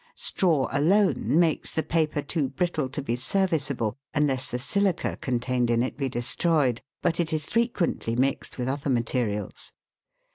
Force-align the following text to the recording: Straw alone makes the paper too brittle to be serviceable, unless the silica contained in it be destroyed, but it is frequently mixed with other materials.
Straw 0.15 0.67
alone 0.71 1.37
makes 1.39 1.75
the 1.75 1.83
paper 1.83 2.23
too 2.23 2.49
brittle 2.49 2.89
to 2.89 3.03
be 3.03 3.15
serviceable, 3.15 3.95
unless 4.15 4.49
the 4.49 4.57
silica 4.57 5.15
contained 5.17 5.69
in 5.69 5.83
it 5.83 5.95
be 5.95 6.09
destroyed, 6.09 6.81
but 7.03 7.19
it 7.19 7.31
is 7.31 7.45
frequently 7.45 8.15
mixed 8.15 8.57
with 8.57 8.67
other 8.67 8.89
materials. 8.89 9.71